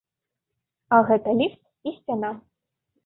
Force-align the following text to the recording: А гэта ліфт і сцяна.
А 0.97 0.99
гэта 1.11 1.35
ліфт 1.41 1.61
і 1.93 1.97
сцяна. 2.01 2.29